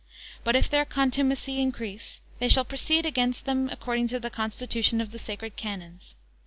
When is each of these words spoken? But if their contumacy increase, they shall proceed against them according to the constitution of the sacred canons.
But 0.43 0.55
if 0.55 0.67
their 0.67 0.83
contumacy 0.83 1.61
increase, 1.61 2.21
they 2.39 2.49
shall 2.49 2.65
proceed 2.65 3.05
against 3.05 3.45
them 3.45 3.69
according 3.69 4.07
to 4.07 4.19
the 4.19 4.31
constitution 4.31 4.99
of 4.99 5.11
the 5.11 5.19
sacred 5.19 5.55
canons. 5.55 6.15